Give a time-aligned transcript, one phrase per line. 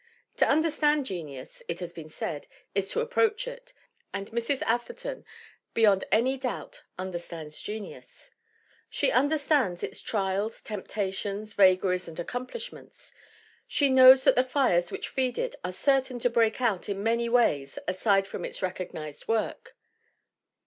[0.37, 3.71] "To understand genius, it has been said, is to ap proach it,
[4.11, 4.63] and Mrs.
[4.65, 5.23] Atherton
[5.75, 8.31] beyond any doubt under GERTRUDE ATHERTON 43 stands genius.
[8.89, 13.11] She understands its trials, temptations, vagaries and accomplishments.
[13.67, 17.29] She knows that the fires which feed it are certain to break out in many
[17.29, 19.77] ways aside from its recognized work.